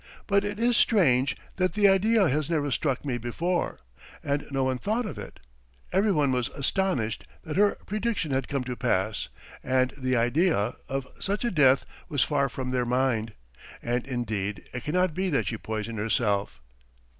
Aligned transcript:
But 0.25 0.43
it 0.43 0.57
is 0.59 0.77
strange 0.77 1.37
that 1.57 1.73
the 1.73 1.87
idea 1.87 2.27
has 2.27 2.49
never 2.49 2.71
struck 2.71 3.05
me 3.05 3.19
before! 3.19 3.77
And 4.23 4.47
no 4.49 4.63
one 4.63 4.79
thought 4.79 5.05
of 5.05 5.19
it! 5.19 5.39
Everyone 5.93 6.31
was 6.31 6.49
astonished 6.49 7.25
that 7.43 7.55
her 7.55 7.75
prediction 7.85 8.31
had 8.31 8.47
come 8.47 8.63
to 8.63 8.75
pass, 8.75 9.29
and 9.63 9.91
the 9.95 10.15
idea... 10.15 10.73
of 10.89 11.05
such 11.19 11.45
a 11.45 11.51
death 11.51 11.85
was 12.09 12.23
far 12.23 12.49
from 12.49 12.71
their 12.71 12.83
mind. 12.83 13.33
And 13.83 14.07
indeed, 14.07 14.65
it 14.73 14.83
cannot 14.83 15.13
be 15.13 15.29
that 15.29 15.45
she 15.45 15.57
poisoned 15.59 15.99
herself! 15.99 16.63